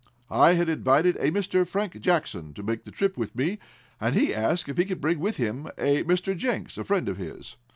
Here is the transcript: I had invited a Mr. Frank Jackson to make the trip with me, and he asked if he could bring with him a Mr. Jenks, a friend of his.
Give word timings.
I 0.31 0.53
had 0.53 0.67
invited 0.67 1.15
a 1.17 1.29
Mr. 1.29 1.63
Frank 1.63 1.99
Jackson 1.99 2.55
to 2.55 2.63
make 2.63 2.85
the 2.85 2.91
trip 2.91 3.17
with 3.17 3.35
me, 3.35 3.59
and 3.99 4.15
he 4.15 4.33
asked 4.33 4.67
if 4.67 4.77
he 4.79 4.85
could 4.85 4.99
bring 4.99 5.19
with 5.19 5.37
him 5.37 5.67
a 5.77 6.01
Mr. 6.05 6.35
Jenks, 6.35 6.79
a 6.79 6.83
friend 6.83 7.07
of 7.07 7.17
his. 7.17 7.55